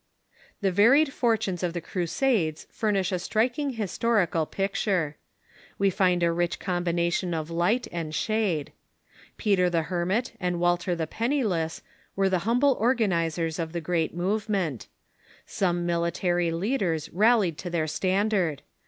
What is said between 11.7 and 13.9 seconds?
Fortunes were the humble organizers of the